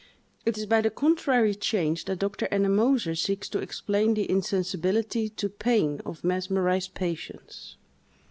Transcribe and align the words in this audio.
It 0.47 0.57
is 0.57 0.65
by 0.65 0.81
the 0.81 0.89
contrary 0.89 1.53
change 1.53 2.05
that 2.05 2.17
Dr. 2.17 2.47
Ennemoser 2.51 3.13
seeks 3.15 3.47
to 3.49 3.59
explain 3.59 4.15
the 4.15 4.27
insensibility 4.27 5.29
to 5.29 5.47
pain 5.47 6.01
of 6.07 6.23
mesmerized 6.23 6.95
patients. 6.95 7.77